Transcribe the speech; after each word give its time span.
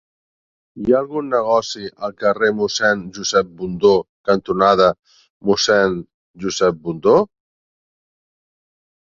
Hi 0.83 0.93
ha 0.93 0.99
algun 1.03 1.27
negoci 1.33 1.89
al 2.07 2.15
carrer 2.23 2.49
Mossèn 2.61 3.03
Josep 3.17 3.51
Bundó 3.59 3.93
cantonada 4.31 4.89
Mossèn 5.51 6.01
Josep 6.47 6.83
Bundó? 6.89 7.17